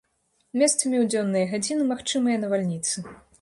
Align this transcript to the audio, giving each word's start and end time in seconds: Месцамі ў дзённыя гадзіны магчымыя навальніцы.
Месцамі 0.61 0.95
ў 1.03 1.09
дзённыя 1.11 1.49
гадзіны 1.51 1.83
магчымыя 1.91 2.41
навальніцы. 2.47 2.97